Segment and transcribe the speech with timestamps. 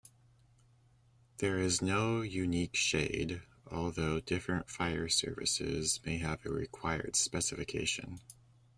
[1.37, 8.19] There is no unique shade, although different fire services may have a required specification.